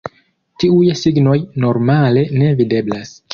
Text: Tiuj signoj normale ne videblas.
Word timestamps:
Tiuj 0.63 0.87
signoj 1.01 1.35
normale 1.67 2.25
ne 2.41 2.49
videblas. 2.63 3.15